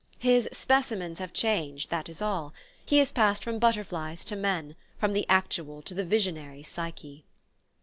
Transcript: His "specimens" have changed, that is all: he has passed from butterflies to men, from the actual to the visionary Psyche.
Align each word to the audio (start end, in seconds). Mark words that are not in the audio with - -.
His 0.17 0.49
"specimens" 0.51 1.19
have 1.19 1.31
changed, 1.31 1.91
that 1.91 2.09
is 2.09 2.23
all: 2.23 2.55
he 2.87 2.97
has 2.97 3.11
passed 3.11 3.43
from 3.43 3.59
butterflies 3.59 4.25
to 4.25 4.35
men, 4.35 4.75
from 4.97 5.13
the 5.13 5.27
actual 5.29 5.83
to 5.83 5.93
the 5.93 6.03
visionary 6.03 6.63
Psyche. 6.63 7.23